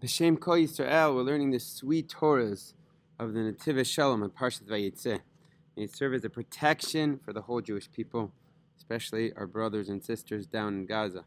B'Shem 0.00 0.40
Kol 0.40 0.54
Yisrael, 0.54 1.14
we're 1.14 1.20
learning 1.20 1.50
the 1.50 1.60
sweet 1.60 2.08
Torahs 2.08 2.72
of 3.18 3.34
the 3.34 3.40
Netivot 3.40 3.84
Shalom 3.84 4.22
and 4.22 4.34
Parshat 4.34 4.66
Vayitzeh. 4.66 5.20
It 5.76 5.94
serve 5.94 6.14
as 6.14 6.24
a 6.24 6.30
protection 6.30 7.20
for 7.22 7.34
the 7.34 7.42
whole 7.42 7.60
Jewish 7.60 7.92
people, 7.92 8.32
especially 8.78 9.30
our 9.34 9.46
brothers 9.46 9.90
and 9.90 10.02
sisters 10.02 10.46
down 10.46 10.72
in 10.72 10.86
Gaza. 10.86 11.26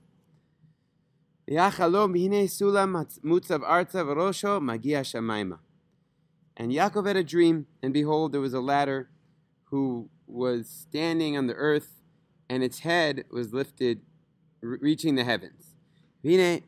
And 1.47 1.55
Yaakov 1.55 2.27
had 7.07 7.15
a 7.15 7.23
dream, 7.23 7.67
and 7.83 7.93
behold, 7.93 8.31
there 8.31 8.41
was 8.41 8.53
a 8.55 8.59
ladder 8.59 9.11
who 9.65 10.09
was 10.25 10.67
standing 10.67 11.37
on 11.37 11.45
the 11.45 11.53
earth, 11.53 12.01
and 12.49 12.63
its 12.63 12.79
head 12.79 13.25
was 13.29 13.53
lifted, 13.53 14.01
reaching 14.61 15.13
the 15.13 15.25
heavens. 15.25 15.72
And 16.25 16.63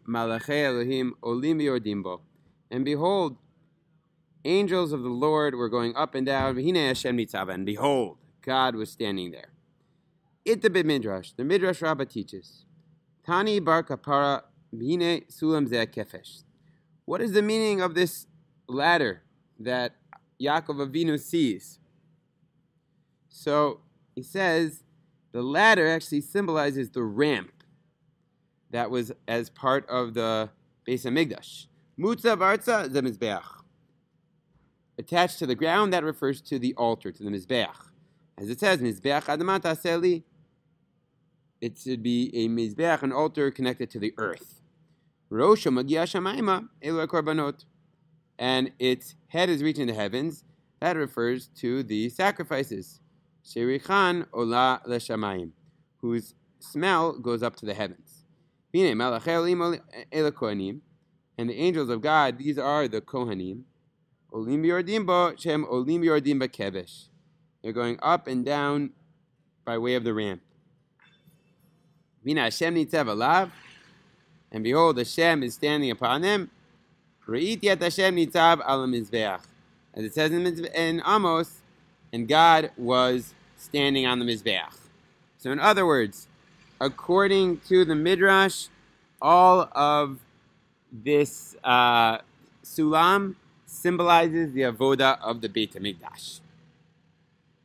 behold, 2.84 3.38
angels 4.44 4.92
of 4.92 5.02
the 5.02 5.10
Lord 5.10 5.56
were 5.56 5.70
going 5.70 5.96
up 5.96 6.14
and 6.14 6.26
down. 6.26 6.58
And 6.58 7.66
behold, 7.66 8.18
God 8.42 8.76
was 8.76 8.92
standing 8.92 9.32
there. 9.32 9.54
It 10.44 10.62
the 10.62 10.70
midrash. 10.70 11.32
The 11.32 11.46
midrash 11.46 11.82
Rabbah 11.82 12.06
teaches. 12.06 12.66
Tani 13.26 13.60
bar 13.60 13.84
kapara 13.84 14.44
sulam 14.74 15.68
kefesh. 15.70 16.44
What 17.06 17.22
is 17.22 17.32
the 17.32 17.42
meaning 17.42 17.82
of 17.82 17.96
this 17.96 18.28
ladder 18.68 19.24
that 19.60 19.96
Yaakov 20.42 20.88
Avinu 20.88 21.20
sees? 21.20 21.80
So 23.30 23.80
he 24.16 24.22
says 24.22 24.84
the 25.32 25.42
ladder 25.42 25.88
actually 25.88 26.22
symbolizes 26.22 26.90
the 26.90 27.04
ramp 27.04 27.55
that 28.76 28.92
was 28.92 29.14
as 29.26 29.50
part 29.50 29.88
of 29.90 30.14
the 30.14 30.50
Beis 30.86 31.06
Hamikdash. 31.06 31.68
Mutza 31.98 32.38
varza 32.38 32.92
the 32.92 33.02
mizbeach. 33.02 33.42
Attached 35.00 35.40
to 35.40 35.46
the 35.46 35.56
ground, 35.56 35.94
that 35.94 36.04
refers 36.04 36.42
to 36.42 36.60
the 36.60 36.74
altar, 36.76 37.10
to 37.10 37.24
the 37.24 37.30
mizbeach. 37.30 37.74
As 38.38 38.50
it 38.50 38.60
says, 38.60 38.82
mizbeach 38.82 39.24
adamat 39.24 39.62
aseli. 39.62 40.24
It 41.62 41.78
should 41.78 42.04
be 42.04 42.30
a 42.36 42.50
mizbeach, 42.50 43.02
an 43.02 43.14
altar 43.14 43.50
connected 43.50 43.90
to 43.92 44.00
the 44.00 44.14
earth. 44.18 44.60
Rosha 45.32 45.72
magia 45.72 46.04
shamayma 46.04 46.68
elu 46.84 47.08
korbanot. 47.08 47.64
And 48.38 48.74
its 48.78 49.16
head 49.28 49.50
is 49.50 49.64
reaching 49.64 49.88
the 49.88 49.94
heavens. 49.94 50.44
That 50.82 50.98
refers 50.98 51.48
to 51.62 51.82
the 51.82 52.10
sacrifices. 52.10 53.00
Sherichan 53.46 54.28
ola 54.34 54.82
leshamayim, 54.86 55.52
whose 56.02 56.36
smell 56.60 57.14
goes 57.14 57.42
up 57.42 57.56
to 57.58 57.66
the 57.66 57.74
heavens. 57.74 58.15
And 61.38 61.50
the 61.50 61.56
angels 61.56 61.90
of 61.90 62.02
God, 62.02 62.38
these 62.38 62.58
are 62.58 62.88
the 62.88 63.02
Kohanim. 63.02 63.64
Olim 64.34 64.64
Yordimba, 64.64 65.38
Shem 65.40 65.66
Olim. 65.66 66.02
They're 67.62 67.72
going 67.72 68.00
up 68.02 68.28
and 68.28 68.44
down 68.46 68.92
by 69.64 69.78
way 69.78 69.96
of 69.96 70.04
the 70.04 70.14
ramp. 70.14 70.42
And 72.26 72.36
behold, 74.64 74.98
Hashem 74.98 75.44
is 75.44 75.54
standing 75.54 75.92
upon 75.92 76.22
them. 76.22 76.50
As 77.28 77.42
it 80.04 80.14
says 80.14 80.32
in 80.32 81.02
Amos, 81.06 81.62
and 82.12 82.28
God 82.28 82.72
was 82.78 83.34
standing 83.58 84.06
on 84.06 84.20
the 84.20 84.26
Mizbeach. 84.26 84.78
So 85.38 85.52
in 85.52 85.60
other 85.60 85.86
words, 85.86 86.28
according 86.80 87.60
to 87.68 87.86
the 87.86 87.96
Midrash, 87.96 88.68
all 89.22 89.70
of 89.74 90.20
this 90.92 91.56
uh, 91.64 92.20
sulam 92.64 93.36
symbolizes 93.66 94.54
the 94.54 94.62
avoda 94.62 95.20
of 95.22 95.42
the 95.42 95.50
Beit 95.50 95.74
Hamikdash. 95.74 96.40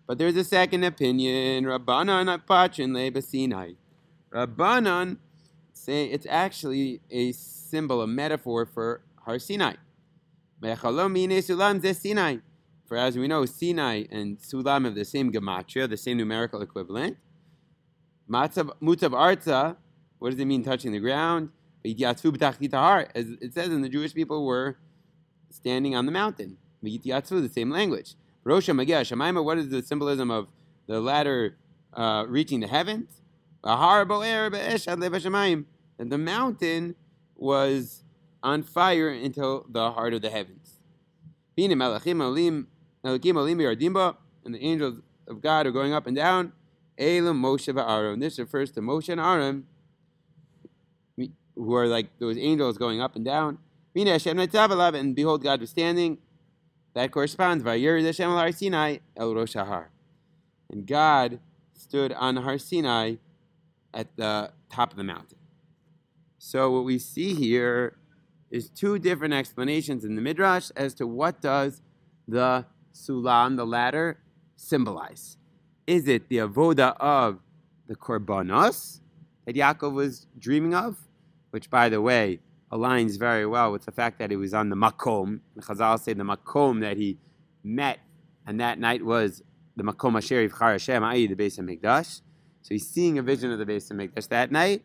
But 0.07 0.19
there's 0.19 0.37
a 0.37 0.45
second 0.45 0.85
opinion. 0.85 1.65
Rabbanan 1.65 2.43
Patrin 2.49 2.93
Le 2.93 3.23
Sinai. 3.23 3.73
Rabbanan 4.33 5.19
say 5.73 6.07
it's 6.07 6.27
actually 6.29 7.01
a 7.11 7.33
symbol, 7.33 8.03
a 8.03 8.07
metaphor 8.07 8.67
for 8.67 9.03
Har. 9.25 9.39
Sinai. 9.39 9.75
For 10.61 10.69
as 12.97 13.17
we 13.17 13.29
know, 13.29 13.47
Sinai 13.47 14.05
and 14.11 14.39
Sulam 14.39 14.85
have 14.85 14.95
the 14.95 15.05
same 15.05 15.33
gematria, 15.33 15.89
the 15.89 15.97
same 15.97 16.19
numerical 16.19 16.61
equivalent. 16.61 17.17
Mutav 18.31 18.71
Arza, 18.81 19.77
what 20.19 20.31
does 20.31 20.39
it 20.39 20.45
mean 20.45 20.63
touching 20.63 20.93
the 20.93 21.01
ground? 21.01 21.51
As 21.85 21.93
it 21.93 23.55
says, 23.55 23.69
and 23.69 23.83
the 23.83 23.89
Jewish 23.89 24.15
people 24.15 24.47
were 24.47 24.77
standing 25.51 25.97
on 25.97 26.07
the 26.07 26.13
mountain. 26.13 26.59
The 26.83 27.51
same 27.53 27.71
language. 27.71 28.15
Rosha 28.45 29.45
what 29.45 29.59
is 29.59 29.69
the 29.69 29.83
symbolism 29.83 30.31
of 30.31 30.49
the 30.87 31.01
ladder 31.01 31.57
uh, 31.93 32.25
reaching 32.29 32.61
the 32.61 32.69
heavens? 32.69 33.21
That 33.63 34.49
the 35.99 36.19
mountain 36.19 36.95
was 37.37 38.05
on 38.43 38.63
fire 38.63 39.09
until 39.11 39.67
the 39.69 39.91
heart 39.93 40.15
of 40.15 40.23
the 40.23 40.31
heavens. 40.31 40.77
And 41.59 41.81
the 44.55 44.63
angels 44.63 45.01
of 45.27 45.43
God 45.43 45.67
are 45.67 45.71
going 45.71 45.93
up 45.93 46.07
and 46.07 46.17
down. 46.17 46.53
Elam 47.01 47.41
Moshe 47.41 47.69
Aaron. 47.69 48.21
This 48.21 48.39
refers 48.39 48.71
to 48.73 48.81
Moshe 48.81 49.09
and 49.09 49.21
Aaron, 49.21 49.67
who 51.55 51.75
are 51.75 51.87
like 51.87 52.19
those 52.19 52.37
angels 52.37 52.79
going 52.79 53.01
up 53.01 53.17
and 53.17 53.25
down. 53.25 53.59
And 53.95 55.17
behold, 55.17 55.43
God 55.43 55.61
was 55.61 55.71
standing. 55.71 56.19
That 56.95 57.11
corresponds. 57.11 57.65
Sinai 57.65 58.99
El 59.17 59.35
Rosh 59.35 59.57
And 59.57 60.87
God 60.87 61.41
stood 61.73 62.13
on 62.13 62.37
Har 62.37 62.59
Sinai 62.59 63.17
at 63.93 64.17
the 64.17 64.53
top 64.71 64.93
of 64.93 64.97
the 64.97 65.05
mountain. 65.05 65.39
So 66.39 66.71
what 66.71 66.85
we 66.85 66.99
see 66.99 67.35
here 67.35 67.97
is 68.51 68.69
two 68.69 68.99
different 68.99 69.35
explanations 69.35 70.05
in 70.05 70.15
the 70.15 70.23
Midrash 70.23 70.71
as 70.77 70.95
to 70.95 71.07
what 71.07 71.41
does 71.41 71.83
the 72.27 72.67
Sulam, 72.95 73.57
the 73.57 73.67
ladder, 73.67 74.19
symbolize. 74.57 75.37
Is 75.91 76.07
it 76.07 76.29
the 76.29 76.37
avoda 76.37 76.97
of 77.01 77.41
the 77.89 77.97
korbanos 77.97 79.01
that 79.45 79.57
Yaakov 79.57 79.93
was 79.93 80.29
dreaming 80.39 80.73
of? 80.73 80.97
Which, 81.51 81.69
by 81.69 81.89
the 81.89 82.01
way, 82.01 82.39
aligns 82.71 83.19
very 83.19 83.45
well 83.45 83.73
with 83.73 83.87
the 83.87 83.91
fact 83.91 84.21
that 84.21 84.31
he 84.31 84.37
was 84.37 84.55
on 84.55 84.69
the 84.69 84.77
makom. 84.77 85.41
The 85.57 85.63
Chazal 85.63 85.99
say 85.99 86.13
the 86.13 86.23
makom 86.23 86.81
that 86.83 86.97
he 86.97 87.19
met, 87.65 87.99
and 88.47 88.61
that 88.61 88.79
night 88.79 89.05
was 89.05 89.43
the 89.75 89.83
makom 89.83 90.17
asher 90.17 90.49
yivchar 90.49 90.71
Hashem, 90.75 91.03
i.e. 91.03 91.27
the 91.27 91.35
Beis 91.35 91.59
Hamikdash. 91.59 92.21
So 92.63 92.69
he's 92.69 92.89
seeing 92.89 93.19
a 93.19 93.23
vision 93.23 93.51
of 93.51 93.59
the 93.59 93.67
Beis 93.67 93.91
Hamikdash 93.91 94.29
that 94.29 94.53
night. 94.53 94.85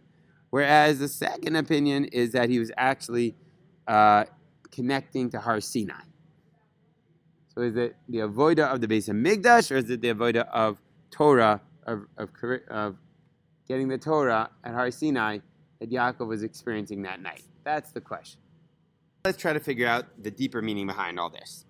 Whereas 0.50 0.98
the 0.98 1.08
second 1.08 1.56
opinion 1.56 2.06
is 2.06 2.32
that 2.32 2.50
he 2.50 2.58
was 2.58 2.72
actually 2.78 3.36
uh, 3.88 4.26
connecting 4.72 5.30
to 5.30 5.40
Har 5.40 5.62
Sinai. 5.62 6.02
So 7.54 7.62
is 7.62 7.76
it 7.76 7.96
the 8.10 8.18
avoida 8.18 8.74
of 8.74 8.82
the 8.82 8.88
Beis 8.88 9.08
Hamikdash, 9.08 9.70
or 9.70 9.76
is 9.76 9.88
it 9.92 10.02
the 10.02 10.12
avoida 10.12 10.48
of 10.52 10.80
Torah 11.16 11.62
of, 11.88 12.06
of, 12.18 12.30
of 12.70 12.98
getting 13.70 13.88
the 13.88 13.98
Torah 13.98 14.50
at 14.66 14.74
Har 14.74 14.92
Sinai 14.92 15.40
that 15.80 15.90
Yaakov 15.90 16.28
was 16.28 16.44
experiencing 16.44 17.04
that 17.04 17.22
night? 17.22 17.44
That's 17.64 17.92
the 17.92 18.02
question. 18.02 18.42
Let's 19.24 19.38
try 19.38 19.54
to 19.54 19.62
figure 19.62 19.88
out 19.88 20.06
the 20.22 20.30
deeper 20.30 20.62
meaning 20.62 20.88
behind 20.88 21.18
all 21.18 21.30
this. 21.30 21.66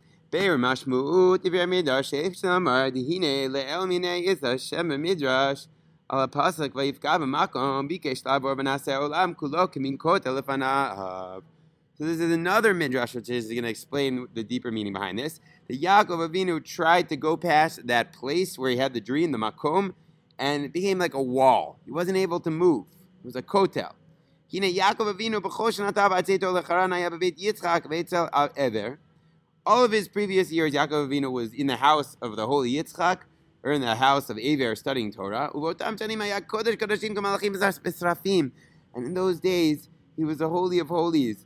So 11.98 12.04
this 12.04 12.20
is 12.20 12.34
another 12.34 12.74
midrash 12.74 13.16
which 13.16 13.30
is 13.30 13.48
going 13.48 13.64
to 13.64 13.70
explain 13.70 14.28
the 14.34 14.44
deeper 14.44 14.70
meaning 14.70 14.92
behind 14.92 15.18
this. 15.18 15.40
The 15.68 15.80
Yaakov 15.80 16.30
Avinu 16.30 16.62
tried 16.62 17.08
to 17.08 17.16
go 17.16 17.38
past 17.38 17.88
that 17.88 18.12
place 18.12 18.58
where 18.58 18.70
he 18.70 18.76
had 18.76 18.94
the 18.94 19.00
dream, 19.00 19.32
the 19.32 19.38
makom, 19.38 19.94
and 20.38 20.66
it 20.66 20.74
became 20.74 21.00
like 21.00 21.14
a 21.14 21.22
wall. 21.22 21.80
He 21.86 21.92
wasn't 21.92 22.18
able 22.18 22.42
to 22.42 22.52
move. 22.52 22.86
It 23.24 23.26
was 23.26 23.38
a 23.38 23.42
kotel. 23.42 23.94
All 29.66 29.84
of 29.86 29.92
his 29.92 30.08
previous 30.10 30.52
years, 30.52 30.74
Yaakov 30.74 31.08
Avinu 31.08 31.32
was 31.32 31.54
in 31.54 31.68
the 31.68 31.78
house 31.78 32.18
of 32.22 32.36
the 32.36 32.46
holy 32.46 32.74
Yitzchak, 32.74 33.20
or 33.64 33.72
in 33.72 33.80
the 33.80 33.96
house 33.96 34.30
of 34.30 34.38
Aver 34.38 34.76
studying 34.76 35.14
Torah. 35.14 35.50
And 38.94 39.06
in 39.06 39.14
those 39.14 39.40
days, 39.40 39.90
he 40.18 40.24
was 40.26 40.38
the 40.38 40.50
holy 40.50 40.80
of 40.80 40.90
holies 40.90 41.46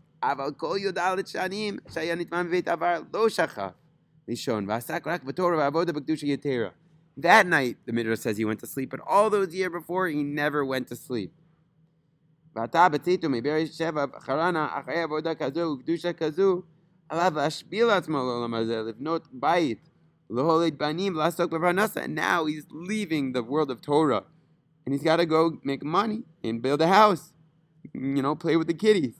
לכן 0.24 0.36
מה 0.36 0.44
שאומרים 0.60 0.88
חז"ל 0.88 0.98
על 0.98 1.18
הפסק, 1.18 1.36
וישכב 1.36 1.46
במקום, 1.46 1.62
במקום 1.62 1.62
הוא 1.62 1.68
שכב, 1.68 1.72
אבל 1.72 1.72
כל 1.76 1.78
י"ד 1.78 1.78
שנים 1.78 1.78
שהיה 1.90 2.14
נטמע 2.14 2.42
בבית 2.42 2.68
עבר 2.68 3.02
לא 3.14 3.28
שכב 3.28 3.68
לישון, 4.28 4.68
ועסק 4.68 5.06
רק 5.06 5.24
בתורה 5.24 5.56
ועבודה 5.56 5.92
בקדושה 5.92 6.26
יתרה. 6.26 6.68
That 7.18 7.46
night, 7.46 7.76
the 7.86 7.92
Midrash 7.92 8.20
says 8.20 8.36
he 8.36 8.44
went 8.44 8.60
to 8.60 8.66
sleep, 8.66 8.90
but 8.90 9.00
all 9.00 9.30
those 9.30 9.54
years 9.54 9.72
before, 9.72 10.06
he 10.08 10.22
never 10.22 10.64
went 10.64 10.86
to 10.88 10.96
sleep. 10.96 11.30
ועתה 12.56 12.88
בציתו 12.88 13.28
מבאר 13.30 13.66
שבע 13.66 14.04
חרנה, 14.20 14.68
אחרי 14.80 15.02
עבודה 15.02 15.34
כזו 15.34 15.76
וקדושה 15.78 16.12
כזו, 16.12 16.62
עליו 17.08 17.32
להשפיל 17.36 17.90
עצמו 17.90 18.16
לעולם 18.16 18.54
הזה, 18.54 18.82
לבנות 18.82 19.28
בית, 19.32 19.88
להוליד 20.30 20.78
בנים, 20.78 21.14
לעסוק 21.14 21.52
בפרנסה, 21.52 22.04
and 22.04 22.08
now 22.08 22.44
he's 22.46 22.66
leaving 22.70 23.32
the 23.32 23.42
world 23.42 23.70
of 23.70 23.80
Torah, 23.80 24.24
and 24.84 24.94
he's 24.94 25.02
got 25.02 25.16
to 25.16 25.26
go 25.26 25.58
make 25.62 25.82
money 25.84 26.22
and 26.44 26.62
build 26.62 26.80
a 26.82 26.88
house, 26.88 27.32
you 27.94 28.22
know, 28.22 28.34
play 28.34 28.56
with 28.56 28.68
the 28.68 28.74
kiddies. 28.74 29.19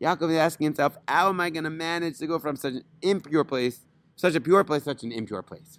Yaakov 0.00 0.30
is 0.30 0.36
asking 0.36 0.64
himself, 0.64 0.96
how 1.06 1.28
am 1.28 1.40
I 1.40 1.50
going 1.50 1.64
to 1.64 1.70
manage 1.70 2.18
to 2.18 2.26
go 2.26 2.38
from 2.38 2.56
such 2.56 2.74
an 2.74 2.84
impure 3.02 3.44
place, 3.44 3.80
such 4.16 4.34
a 4.34 4.40
pure 4.40 4.64
place, 4.64 4.84
such 4.84 5.02
an 5.02 5.12
impure 5.12 5.42
place? 5.42 5.78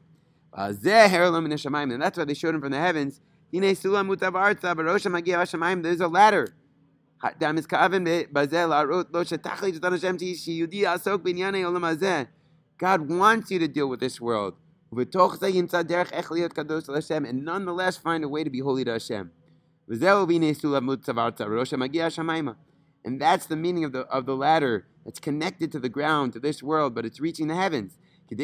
Uh, 0.53 0.73
and 0.83 2.01
that's 2.01 2.17
why 2.17 2.25
they 2.25 2.33
showed 2.33 2.53
him 2.53 2.61
from 2.61 2.71
the 2.71 2.77
heavens. 2.77 3.21
There's 3.51 3.85
a 6.01 6.07
ladder. 6.07 6.53
God 12.77 13.09
wants 13.09 13.51
you 13.51 13.59
to 13.59 13.67
deal 13.67 13.87
with 13.87 13.99
this 13.99 14.21
world. 14.21 14.55
And 14.91 17.45
nonetheless 17.45 17.97
find 17.97 18.23
a 18.23 18.27
way 18.27 18.43
to 18.43 18.49
be 18.49 18.59
holy 18.59 18.83
to 18.85 18.93
Hashem. 18.93 19.31
And 23.03 23.19
that's 23.19 23.47
the 23.47 23.55
meaning 23.55 23.83
of 23.83 23.91
the, 23.91 24.01
of 24.01 24.25
the 24.25 24.35
ladder. 24.35 24.85
It's 25.05 25.19
connected 25.19 25.71
to 25.71 25.79
the 25.79 25.89
ground, 25.89 26.33
to 26.33 26.39
this 26.39 26.61
world, 26.61 26.93
but 26.93 27.05
it's 27.05 27.19
reaching 27.19 27.47
the 27.47 27.55
heavens. 27.55 27.97
The 28.29 28.35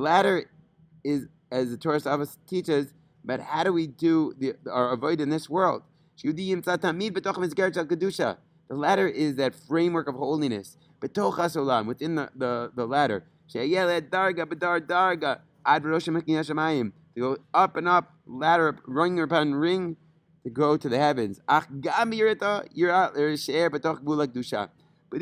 ladder 0.00 0.50
is, 1.04 1.26
as 1.50 1.70
the 1.70 1.76
Torah 1.76 2.00
Savas 2.00 2.36
teaches, 2.46 2.92
but 3.24 3.40
how 3.40 3.64
do 3.64 3.72
we 3.72 3.86
do 3.86 4.34
the, 4.38 4.54
our 4.70 4.92
avoid 4.92 5.20
in 5.20 5.30
this 5.30 5.48
world? 5.48 5.82
The 8.68 8.76
ladder 8.76 9.08
is 9.08 9.36
that 9.36 9.54
framework 9.54 10.08
of 10.08 10.16
holiness. 10.16 10.76
Within 11.00 12.14
the, 12.16 12.30
the, 12.34 12.72
the 12.74 12.86
ladder. 12.86 13.24
To 17.14 17.20
go 17.20 17.36
up 17.52 17.76
and 17.76 17.88
up, 17.88 18.12
ladder, 18.26 18.68
up, 18.68 18.76
ring 18.86 19.20
upon 19.20 19.54
ring, 19.54 19.96
to 20.44 20.50
go 20.50 20.76
to 20.76 20.88
the 20.88 20.98
heavens. 20.98 21.40
But 21.48 21.66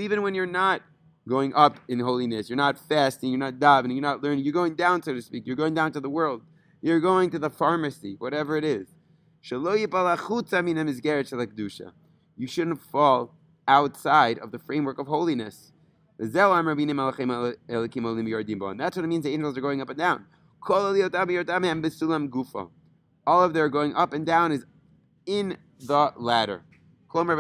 even 0.01 0.23
when 0.23 0.35
you're 0.35 0.47
not 0.47 0.83
going 1.29 1.55
up 1.55 1.79
in 1.89 2.01
holiness, 2.01 2.49
you're 2.49 2.57
not 2.57 2.79
fasting, 2.79 3.31
you're 3.31 3.39
not 3.39 3.55
davening, 3.55 3.93
you're 3.93 4.03
not 4.03 4.23
learning, 4.23 4.45
you're 4.45 4.53
going 4.53 4.75
down, 4.75 5.03
so 5.03 5.15
to 5.15 5.23
speak, 5.23 5.47
you're 5.47 5.57
going 5.57 5.75
down 5.75 5.93
to 5.93 6.01
the 6.01 6.11
world. 6.11 6.43
You're 6.81 7.01
going 7.01 7.31
to 7.31 7.39
the 7.39 7.51
pharmacy, 7.51 8.17
whatever 8.19 8.57
it 8.57 8.65
is. 8.65 8.89
You 12.37 12.47
shouldn't 12.47 12.81
fall 12.81 13.35
outside 13.69 14.39
of 14.41 14.51
the 14.51 14.59
framework 14.59 14.99
of 14.99 15.07
holiness. 15.07 15.73
And 16.19 16.33
that's 16.33 16.49
what 18.97 19.05
it 19.05 19.09
means 19.09 19.25
the 19.25 19.33
angels 19.33 19.57
are 19.57 19.61
going 19.61 19.81
up 19.81 19.91
and 19.91 19.99
down. 19.99 20.27
All 20.65 20.87
of 23.43 23.53
their 23.53 23.69
going 23.69 23.97
up 23.97 24.13
and 24.13 24.25
down 24.25 24.53
is 24.53 24.65
in 25.27 25.57
the 25.81 26.13
ladder. 26.17 26.63
Within 27.13 27.37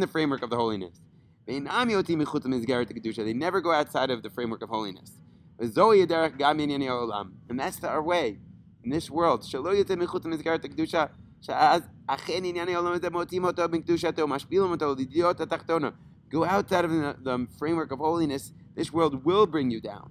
the 0.00 0.06
framework 0.06 0.42
of 0.42 0.50
the 0.50 0.56
holiness. 0.56 1.00
They 1.46 1.60
never 3.34 3.62
go 3.62 3.72
outside 3.72 4.10
of 4.10 4.22
the 4.22 4.30
framework 4.30 4.62
of 4.62 4.68
holiness. 4.68 5.12
And 5.58 5.74
that's 7.58 7.84
our 7.84 8.02
way 8.02 8.38
in 8.82 8.90
this 8.90 9.10
world. 9.10 9.44
Go 16.30 16.44
outside 16.44 16.84
of 16.84 16.90
the, 16.90 17.46
framework 17.58 17.92
of 17.92 17.98
holiness, 17.98 18.52
this 18.74 18.92
world 18.92 19.24
will 19.24 19.46
bring 19.46 19.70
you 19.70 19.80
down. 19.80 20.10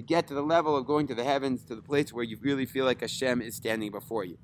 To 0.00 0.06
get 0.06 0.28
to 0.28 0.34
the 0.34 0.42
level 0.42 0.78
of 0.78 0.86
going 0.86 1.06
to 1.08 1.14
the 1.14 1.24
heavens, 1.24 1.62
to 1.64 1.76
the 1.76 1.82
place 1.82 2.10
where 2.10 2.24
you 2.24 2.38
really 2.40 2.64
feel 2.64 2.86
like 2.86 3.02
Hashem 3.02 3.42
is 3.42 3.54
standing 3.54 3.90
before 3.90 4.24
you. 4.24 4.38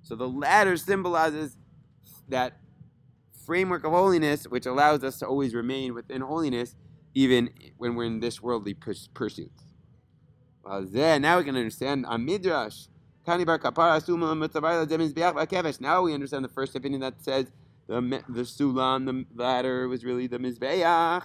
So 0.00 0.16
the 0.16 0.26
ladder 0.26 0.78
symbolizes 0.78 1.58
that 2.28 2.58
framework 3.44 3.84
of 3.84 3.92
holiness, 3.92 4.44
which 4.44 4.64
allows 4.64 5.04
us 5.04 5.18
to 5.18 5.26
always 5.26 5.54
remain 5.54 5.92
within 5.92 6.22
holiness, 6.22 6.74
even 7.12 7.50
when 7.76 7.94
we're 7.94 8.06
in 8.06 8.20
this 8.20 8.40
worldly 8.40 8.72
pursuits. 8.72 9.64
Now 10.64 11.36
we 11.36 11.44
can 11.44 11.56
understand 11.56 12.06
a 12.08 12.16
midrash. 12.16 12.86
Now 13.26 13.36
we 13.36 13.44
understand 16.14 16.44
the 16.44 16.52
first 16.54 16.74
opinion 16.74 17.02
that 17.02 17.22
says 17.22 17.52
the 17.86 18.22
the 18.30 18.42
sulam, 18.42 19.04
the 19.04 19.26
ladder, 19.42 19.88
was 19.88 20.06
really 20.06 20.26
the 20.26 20.38
mizbeach. 20.38 21.24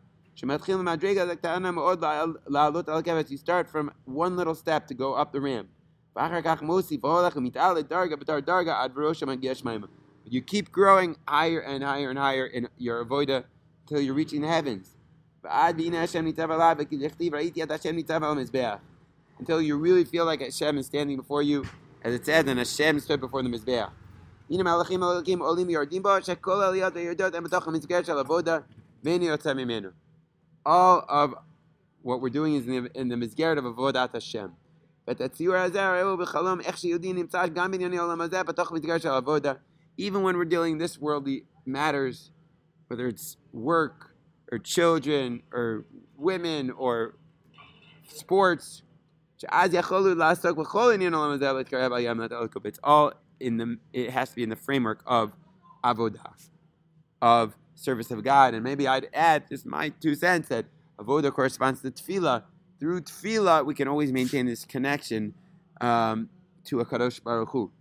You 0.35 0.47
start 3.37 3.69
from 3.69 3.91
one 4.05 4.35
little 4.35 4.55
step 4.55 4.87
to 4.87 4.93
go 4.93 5.13
up 5.13 5.31
the 5.31 5.41
ramp. 5.41 5.67
You 10.25 10.41
keep 10.41 10.71
growing 10.71 11.15
higher 11.27 11.59
and 11.59 11.83
higher 11.83 12.09
and 12.09 12.19
higher 12.19 12.45
in 12.45 12.67
your 12.77 13.05
avodah 13.05 13.43
until 13.81 14.01
you're 14.01 14.13
reaching 14.13 14.41
the 14.41 14.47
heavens. 14.47 14.95
Until 19.39 19.61
you 19.61 19.77
really 19.77 20.05
feel 20.05 20.25
like 20.25 20.41
Hashem 20.41 20.77
is 20.77 20.85
standing 20.85 21.17
before 21.17 21.41
you, 21.43 21.65
as 22.03 22.13
it 22.13 22.25
says, 22.25 22.45
and 22.47 22.59
Hashem 22.59 22.99
stood 22.99 23.19
before 23.19 23.41
the 23.43 23.49
Mizbeach. 23.49 23.89
All 30.65 31.05
of 31.07 31.35
what 32.01 32.21
we're 32.21 32.29
doing 32.29 32.55
is 32.55 32.67
in 32.67 32.83
the, 32.83 32.99
in 32.99 33.07
the 33.09 33.15
Mizgeret 33.15 33.57
of 33.57 33.65
Avodat 33.65 34.13
Hashem. 34.13 34.53
Even 39.97 40.23
when 40.23 40.37
we're 40.37 40.45
dealing 40.45 40.77
this 40.77 40.99
worldly 40.99 41.43
matters, 41.65 42.31
whether 42.87 43.07
it's 43.07 43.37
work 43.51 44.15
or 44.51 44.59
children 44.59 45.43
or 45.51 45.85
women 46.17 46.71
or 46.71 47.15
sports, 48.07 48.83
it's 49.43 49.73
all 52.83 53.13
in 53.39 53.57
the. 53.57 53.77
It 53.93 54.09
has 54.11 54.29
to 54.29 54.35
be 54.35 54.43
in 54.43 54.49
the 54.49 54.55
framework 54.55 55.01
of 55.05 55.33
avodah, 55.83 56.33
of 57.21 57.57
service 57.81 58.11
of 58.11 58.23
God. 58.23 58.53
And 58.53 58.63
maybe 58.63 58.87
I'd 58.87 59.09
add 59.13 59.49
just 59.49 59.65
my 59.65 59.89
two 59.89 60.15
cents 60.15 60.47
that 60.49 60.65
avodah 60.99 61.33
corresponds 61.33 61.81
to 61.81 61.91
tefillah. 61.91 62.43
Through 62.79 63.01
tefillah, 63.01 63.65
we 63.65 63.73
can 63.73 63.87
always 63.87 64.11
maintain 64.11 64.45
this 64.45 64.65
connection 64.65 65.33
um, 65.81 66.29
to 66.65 66.79
a 66.79 66.85
kadosh 66.85 67.23
baruch 67.23 67.49
Hu. 67.49 67.71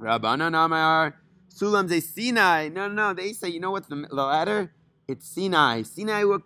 Rabbanan 0.00 0.64
Amar 0.64 1.16
Sulam 1.54 1.88
ze 1.88 2.00
Sinai. 2.00 2.68
No, 2.68 2.88
no. 2.88 3.12
They 3.12 3.32
say, 3.32 3.48
you 3.48 3.60
know 3.60 3.70
what's 3.70 3.88
the, 3.88 4.06
the 4.08 4.14
ladder? 4.14 4.72
It's 5.06 5.28
Sinai. 5.28 5.82
Sinai 5.82 6.22
the 6.22 6.40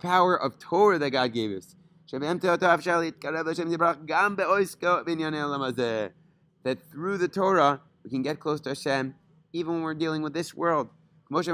power 0.00 0.36
of 0.36 0.58
Torah 0.58 0.98
that 0.98 1.10
God 1.10 1.32
gave 1.32 1.56
us. 1.56 1.74
That 2.10 2.20
through 6.90 7.18
the 7.18 7.28
Torah 7.28 7.80
we 8.02 8.10
can 8.10 8.22
get 8.22 8.40
close 8.40 8.60
to 8.60 8.70
Hashem 8.70 9.14
even 9.53 9.73
when 9.73 9.83
we're 9.83 9.93
dealing 9.93 10.21
with 10.21 10.33
this 10.33 10.53
world. 10.53 10.89
When 11.29 11.43
we 11.43 11.45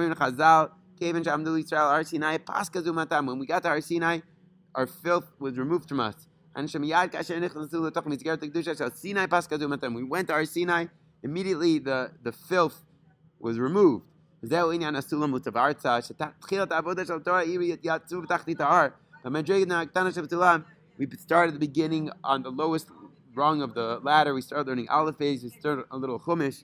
got 3.48 3.64
to 3.64 3.70
Har 3.70 3.82
Sinai, 3.82 4.20
our 4.74 4.88
filth 4.88 5.32
was 5.40 5.58
removed 5.58 5.90
from 5.90 6.00
us. 6.00 6.28
We 6.56 6.62
went 10.04 10.28
to 10.28 10.34
Har 10.34 10.46
Sinai, 10.46 10.86
immediately 11.24 11.80
the, 11.80 12.12
the 12.24 12.32
filth 12.32 12.84
was 13.40 13.60
removed. 13.60 14.06
וזהו 14.44 14.72
עניין 14.72 14.96
הסולם 14.96 15.34
ותברצה, 15.34 16.02
שתחילת 16.02 16.72
העבודה 16.72 17.06
של 17.06 17.14
התורה 17.14 17.40
היא 17.40 17.76
יצאו 17.84 18.22
בתחתית 18.22 18.62
ההר. 18.62 18.88
במדרגה 19.24 19.82
הקטנה 19.82 20.12
של 20.12 20.22
בתולם, 20.22 20.62
we 21.00 21.04
started 21.18 21.54
at 21.54 21.60
the 21.60 21.60
beginning 21.60 22.10
on 22.24 22.44
the 22.44 22.52
lowest 22.52 22.88
rung 23.36 23.62
of 23.62 23.74
the 23.74 24.00
ladder. 24.04 24.34
We 24.34 24.42
started 24.42 24.68
learning 24.68 24.88
Aleph 24.90 25.20
we 25.20 25.50
started 25.50 25.86
a 25.92 25.98
little 25.98 26.20
Chumash, 26.20 26.64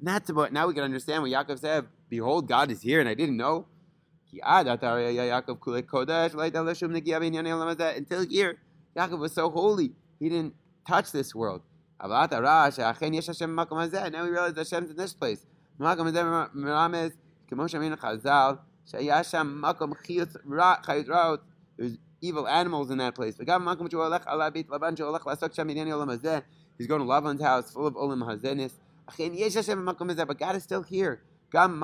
That's 0.00 0.28
about 0.30 0.52
now 0.52 0.66
we 0.66 0.74
can 0.74 0.84
understand 0.84 1.22
what 1.22 1.30
Yaakov 1.30 1.58
said. 1.58 1.86
Behold, 2.08 2.48
God 2.48 2.70
is 2.70 2.82
here, 2.82 3.00
and 3.00 3.08
I 3.08 3.14
didn't 3.14 3.36
know. 3.36 3.66
Until 4.32 4.52
here, 8.28 8.58
Yaakov 8.96 9.18
was 9.18 9.32
so 9.32 9.50
holy, 9.50 9.92
he 10.18 10.28
didn't 10.28 10.54
touch 10.86 11.12
this 11.12 11.34
world. 11.34 11.62
Now 12.00 12.28
we 12.28 12.28
realize 14.28 14.56
Hashem's 14.56 14.90
in 14.90 14.96
this 14.96 15.14
place 15.14 15.46
evil 22.20 22.48
animals 22.48 22.90
in 22.90 22.98
that 22.98 23.14
place. 23.14 23.36
He's 23.38 23.46
going 23.46 23.62
to 27.00 27.06
Lavan's 27.06 27.42
house 27.42 27.70
full 27.70 27.86
of 27.86 27.96
olim 27.96 28.20
hazenis. 28.20 28.72
But 30.26 30.38
God 30.38 30.56
is 30.56 30.62
still 30.62 30.82
here. 30.82 31.22
Even 31.54 31.78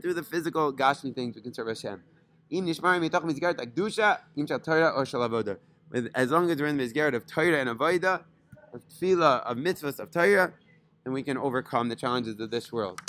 through 0.00 0.14
the 0.14 0.24
physical 0.28 0.72
gashmi 0.72 1.14
things, 1.14 1.36
we 1.36 1.42
can 1.42 1.54
serve 1.54 1.68
Hashem. 1.68 2.02
As 2.52 2.82
long 6.30 6.50
as 6.50 6.60
we're 6.60 6.66
in 6.66 6.76
the 6.76 6.84
Mizgarat 6.84 7.14
of 7.14 7.26
Torah 7.26 7.60
and 7.60 7.70
Avodah, 7.70 8.24
of 8.72 8.82
Tefillah, 8.88 9.42
of 9.42 9.56
Mitzvahs, 9.56 10.00
of 10.00 10.10
Torah, 10.10 10.52
then 11.04 11.12
we 11.12 11.22
can 11.22 11.36
overcome 11.36 11.88
the 11.88 11.96
challenges 11.96 12.40
of 12.40 12.50
this 12.50 12.72
world. 12.72 13.00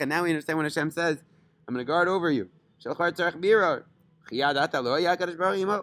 And 0.00 0.08
now 0.08 0.22
we 0.22 0.30
understand 0.30 0.56
when 0.58 0.64
Hashem 0.64 0.90
says, 0.90 1.18
I'm 1.66 1.74
going 1.74 1.84
to 1.84 1.88
guard 1.88 2.08
over 2.08 2.30
you. 2.30 2.48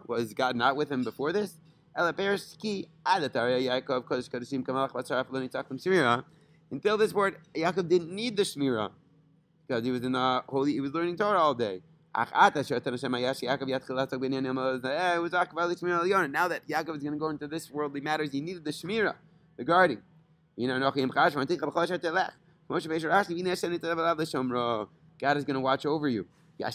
Was 0.08 0.34
God 0.34 0.56
not 0.56 0.75
with 0.75 0.92
him 0.92 1.04
before 1.04 1.32
this? 1.34 1.56
Until 6.72 6.98
this 6.98 7.14
word, 7.14 7.38
Yaakov 7.56 7.88
didn't 7.88 8.12
need 8.12 8.38
the 8.38 8.44
Shmirah 8.44 8.92
because 9.68 9.84
he 9.84 9.92
was 9.92 10.04
in 10.04 10.12
the 10.12 10.44
holy, 10.48 10.74
he 10.74 10.80
was 10.80 10.94
learning 10.94 11.18
Torah 11.18 11.40
all 11.40 11.54
day. 11.54 11.82
Now 12.16 12.25
that 12.25 12.66
Yaakov 16.68 16.96
is 16.96 17.04
going 17.04 17.14
to 17.14 17.18
go 17.20 17.30
into 17.30 17.48
this 17.48 17.72
worldly 17.72 18.02
matters, 18.02 18.32
he 18.32 18.42
needed 18.42 18.64
the 18.64 18.72
Shmira, 18.72 19.16
the 19.58 19.64
guarding. 19.64 20.02
God 25.20 25.38
is 25.38 25.46
going 25.46 25.56
to 25.56 25.62
watch 25.62 25.86
over 25.86 26.10
you. 26.10 26.26
When 26.58 26.72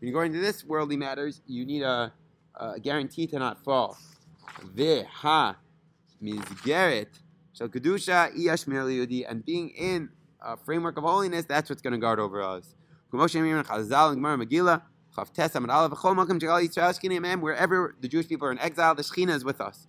you 0.00 0.12
go 0.12 0.20
into 0.20 0.40
this 0.40 0.64
worldly 0.64 0.96
matters, 0.96 1.40
you 1.46 1.66
need 1.66 1.82
a, 1.82 2.12
a 2.54 2.78
guarantee 2.80 3.26
to 3.28 3.38
not 3.38 3.62
fall. 3.64 3.96
And 4.60 4.74
being 9.44 9.70
in 9.70 10.10
a 10.40 10.56
framework 10.56 10.96
of 10.96 11.04
holiness, 11.04 11.44
that's 11.46 11.68
what's 11.68 11.82
going 11.82 11.92
to 11.92 11.98
guard 11.98 12.18
over 12.20 12.40
us. 12.42 12.74
Wherever 17.40 17.96
the 18.00 18.08
Jewish 18.08 18.28
people 18.28 18.46
are 18.46 18.52
in 18.52 18.58
exile, 18.60 18.94
the 18.94 19.02
Shekhinah 19.02 19.34
is 19.34 19.44
with 19.44 19.60
us. 19.60 19.88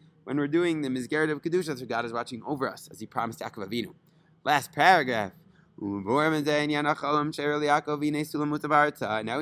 when 0.23 0.37
we're 0.37 0.47
doing 0.47 0.81
the 0.81 0.89
Mizgeret 0.89 1.31
of 1.31 1.41
Kedusha, 1.41 1.77
so 1.77 1.85
God 1.85 2.05
is 2.05 2.13
watching 2.13 2.41
over 2.45 2.69
us, 2.69 2.87
as 2.91 2.99
He 2.99 3.05
promised 3.05 3.39
Yaakov 3.39 3.67
Avinu. 3.67 3.93
Last 4.43 4.71
paragraph. 4.71 5.31
Now 5.79 5.97
we 5.97 6.05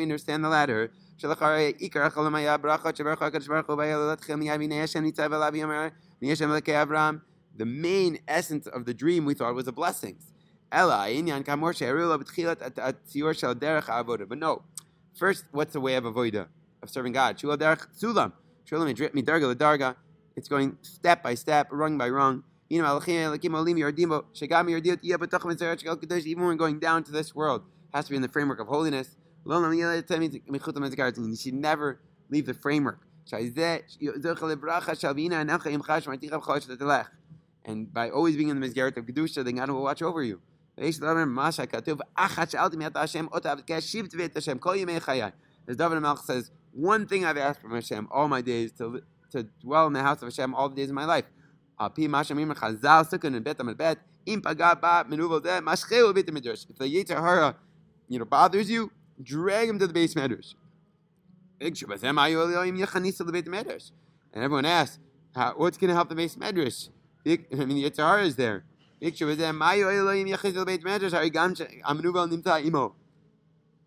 understand 0.02 0.44
the 0.44 0.50
latter. 0.50 0.92
The 1.22 1.28
main 7.66 8.20
essence 8.28 8.68
of 8.68 8.86
the 8.86 8.94
dream 8.94 9.26
we 9.26 9.34
thought 9.34 9.54
was 9.54 9.66
the 9.66 9.74
blessings. 9.74 10.32
But 10.72 11.10
no. 14.38 14.62
First, 15.16 15.46
what's 15.52 15.74
the 15.74 15.82
way 15.82 15.96
of 15.96 16.04
avoida? 16.06 16.48
Of 16.82 16.90
serving 16.90 17.12
God. 17.12 17.38
It's 20.40 20.48
going 20.48 20.78
step 20.84 21.22
by 21.22 21.36
step, 21.36 21.68
rung 21.70 21.98
by 21.98 22.10
rung. 22.10 22.44
Even 22.70 22.86
when 22.86 22.96
we're 26.38 26.56
going 26.56 26.80
down 26.80 27.04
to 27.04 27.12
this 27.12 27.36
world, 27.36 27.62
it 27.62 27.96
has 27.98 28.06
to 28.06 28.12
be 28.12 28.16
in 28.16 28.22
the 28.22 28.30
framework 28.30 28.62
of 28.62 28.68
holiness. 28.68 29.18
You 29.46 31.36
should 31.36 31.54
never 31.54 32.00
leave 32.30 32.46
the 32.46 32.54
framework. 32.54 33.02
And 37.66 37.94
by 37.94 38.10
always 38.10 38.38
being 38.38 38.48
in 38.48 38.60
the 38.62 38.66
Mizgeret 38.66 38.96
of 38.96 39.06
Kedusha, 39.06 39.44
then 39.44 39.56
God 39.56 39.70
will 39.70 39.84
watch 39.84 40.02
over 40.02 40.24
you. 40.24 40.40
There's 40.78 41.00
David 41.00 41.26
Melech 46.00 46.18
says, 46.20 46.52
one 46.72 47.08
thing 47.08 47.26
I've 47.26 47.38
asked 47.38 47.62
from 47.62 47.72
Hashem 47.72 48.08
all 48.10 48.30
my 48.30 48.42
days 48.42 48.72
to, 48.74 49.02
to 49.32 49.44
dwell 49.62 49.88
in 49.88 49.94
the 49.94 50.02
house 50.02 50.22
of 50.22 50.28
Hashem 50.28 50.54
all 50.56 50.70
the 50.70 50.76
days 50.76 50.90
of 50.90 50.96
my 50.96 51.06
life. 51.06 51.26
If 51.80 51.96
the 51.96 52.02
Yetzer 56.86 57.20
Hara, 57.20 57.56
you 58.08 58.20
know, 58.20 58.26
bothers 58.26 58.70
you, 58.70 58.92
drag 59.22 59.70
him 59.70 59.80
to 59.80 59.88
the 59.88 59.94
beis 59.94 60.14
medrash. 60.14 60.54
And 64.34 64.44
everyone 64.44 64.66
asks, 64.66 65.00
what's 65.56 65.78
going 65.78 65.90
to 65.90 65.96
help 65.96 66.10
the 66.10 66.16
beis 66.16 66.38
medrash? 66.38 66.90
I 67.26 67.38
mean, 67.56 67.76
the 67.82 67.90
Yetzer 67.90 68.06
Hara 68.06 68.24
is 68.24 68.36
there. 68.36 68.66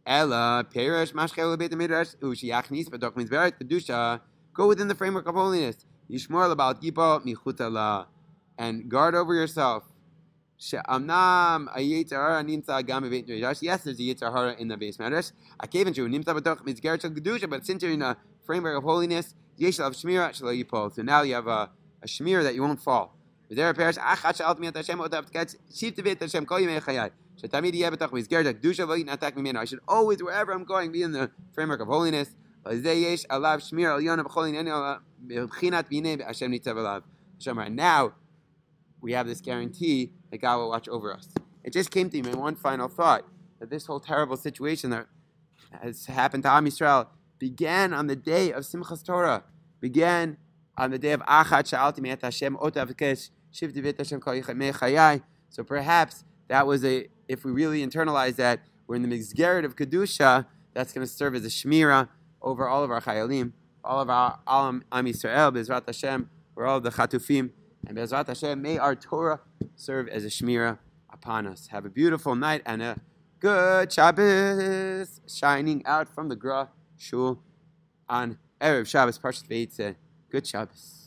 Ella, 0.05 0.67
Perish, 0.73 1.13
Mashkel, 1.13 1.57
Beit 1.57 1.73
Midrash, 1.73 2.15
Ushiyachnis, 2.21 2.89
Badok 2.89 3.15
Mizgeret, 3.15 3.53
Kedusha, 3.61 4.21
go 4.55 4.69
within 4.69 4.89
the 4.89 4.95
framework 4.95 5.27
of 5.27 5.35
holiness. 5.35 5.77
Yishmor 6.11 6.51
about 6.51 6.81
Gipa, 6.83 7.21
Michutala, 7.25 8.07
and 8.59 8.89
guard 8.89 9.15
over 9.15 9.35
yourself. 9.35 9.85
She'amnam 10.59 11.69
ayitzahara 11.77 12.45
nimtza 12.47 12.87
gam 12.87 13.09
beit 13.11 13.27
midrash. 13.27 13.63
Yes, 13.63 13.83
there's 13.83 13.99
a 13.99 14.03
yitzahara 14.03 14.59
in 14.59 14.69
the 14.69 14.77
beis 14.77 14.97
midrash. 14.97 15.33
Akeven 15.61 15.93
shu 15.93 16.07
nimtza 16.07 16.39
b'toch 16.39 16.65
mitzger 16.65 17.01
shel 17.01 17.11
kedusha, 17.11 17.51
but 17.51 17.67
since 17.67 17.83
you're 17.83 17.91
in 17.91 18.03
a 18.03 18.17
framework 18.45 18.79
of 18.79 18.85
holiness, 18.85 19.35
yesh 19.57 19.81
lav 19.81 19.93
shmira 19.93 20.31
shelo 20.31 20.55
yipol. 20.63 20.95
So 20.95 21.03
now 21.03 21.23
you 21.23 21.35
have 21.35 21.49
a, 21.49 21.71
a 22.03 22.07
that 22.43 22.55
you 22.55 22.63
won't 22.63 22.81
fall. 22.81 23.17
Parish 23.51 23.97
achat 23.97 24.37
she'alt 24.37 24.61
miyat 24.61 24.77
Hashem 24.77 24.99
otav 25.01 25.29
tkatz 25.29 25.57
shiv 25.75 25.95
tevit 25.95 26.21
Hashem 26.21 26.47
kol. 26.47 26.61
Shetamid 26.61 27.75
yeh 27.75 27.91
b'toch 27.91 28.13
mitzger 28.13 28.45
shel 28.45 28.53
kedusha 28.53 28.87
lo 28.87 28.97
yitnatak. 28.97 29.57
I 29.57 29.65
should 29.65 29.81
always, 29.89 30.23
wherever 30.23 30.53
I'm 30.53 30.65
going, 30.65 30.93
be 30.93 31.03
in 31.03 31.11
the 31.11 31.33
framework 31.55 31.81
of 31.81 31.89
holiness. 31.89 32.37
Now 32.65 32.77
we 39.01 39.13
have 39.13 39.27
this 39.27 39.41
guarantee 39.41 40.13
that 40.31 40.41
God 40.41 40.57
will 40.59 40.69
watch 40.69 40.89
over 40.89 41.13
us. 41.13 41.29
It 41.65 41.73
just 41.73 41.91
came 41.91 42.09
to 42.11 42.23
me, 42.23 42.33
one 42.35 42.55
final 42.55 42.89
thought, 42.89 43.25
that 43.59 43.71
this 43.71 43.87
whole 43.87 43.99
terrible 44.01 44.37
situation 44.37 44.91
that 44.91 45.07
has 45.83 46.07
happened 46.07 46.45
to 46.45 46.51
Am 46.51 46.67
Yisrael 46.67 47.09
began 47.39 47.93
on 47.93 48.07
the 48.07 48.15
day 48.17 48.53
of 48.53 48.63
Simchas 48.63 49.05
Torah, 49.05 49.43
began 49.81 50.37
on 50.77 50.91
the 50.91 50.99
day 50.99 51.13
of 51.13 51.21
Achat 51.23 51.69
Sha'alti 51.69 52.01
Me'et 52.01 52.23
Hashem 52.23 52.57
Hashem. 53.61 55.23
So 55.51 55.65
perhaps 55.65 56.25
that 56.49 56.67
was 56.67 56.85
a, 56.85 57.09
if 57.29 57.45
we 57.45 57.51
really 57.51 57.85
internalize 57.85 58.37
that, 58.37 58.61
we're 58.87 58.97
in 58.97 59.03
the 59.03 59.09
Mizgeret 59.09 59.65
of 59.65 59.77
Kedusha, 59.77 60.47
that's 60.75 60.93
going 60.93 61.07
to 61.07 61.13
serve 61.13 61.35
as 61.35 61.45
a 61.45 61.49
Shmira 61.49 62.09
over 62.43 62.69
all 62.69 62.85
of 62.85 62.91
our 62.91 63.01
Chayalim, 63.01 63.53
all 63.85 64.01
of 64.01 64.11
our 64.11 64.39
Alam 64.47 64.85
Am 64.93 65.07
Yisrael, 65.07 65.55
Bezrat 65.55 65.87
Hashem, 65.87 66.29
we're 66.55 66.67
all 66.67 66.81
the 66.81 66.91
Chatufim, 66.91 67.51
and 67.87 67.97
Bezrat 67.97 68.27
Hashem, 68.27 68.61
may 68.61 68.79
our 68.79 68.95
Torah 68.95 69.41
serve 69.77 70.09
as 70.09 70.25
a 70.25 70.29
shmira 70.29 70.79
upon 71.11 71.47
us. 71.47 71.69
Have 71.69 71.85
a 71.85 71.91
beautiful 71.91 72.35
night 72.35 72.63
and 72.67 72.83
a 72.83 73.01
good 73.41 73.93
Shabbos 73.93 75.21
shining 75.27 75.85
out 75.87 76.09
from 76.09 76.29
the 76.29 76.37
Gra 76.37 76.71
Shul 76.97 77.43
on 78.09 78.39
Erev 78.61 78.87
Shabbos 78.87 79.19
Parshat 79.19 79.49
Veitzeh. 79.49 79.97
Good 80.31 80.47
Shabbos. 80.47 81.02